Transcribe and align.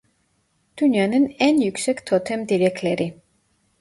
Dünya'nın 0.77 1.35
en 1.39 1.57
yüksek 1.57 2.05
totem 2.05 2.49
direkleri: 2.49 3.21